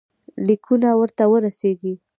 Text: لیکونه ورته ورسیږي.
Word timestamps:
لیکونه 0.47 0.89
ورته 0.99 1.23
ورسیږي. 1.31 1.93